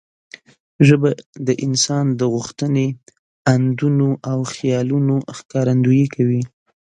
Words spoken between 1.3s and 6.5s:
د انسان د غوښتنې، اندونه او خیالونو ښکارندويي کوي.